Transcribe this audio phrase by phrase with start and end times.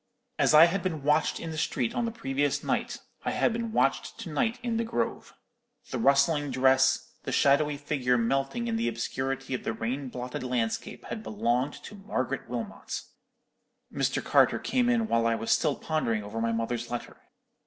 [0.39, 3.71] "As I had been watched in the street on the previous night, I had been
[3.71, 5.35] watched to night in the grove.
[5.91, 11.05] The rustling dress, the shadowy figure melting in the obscurity of the rain blotted landscape
[11.05, 13.03] had belonged to Margaret Wilmot!
[13.93, 14.23] "Mr.
[14.23, 17.17] Carter came in while I was still pondering over my mother's letter.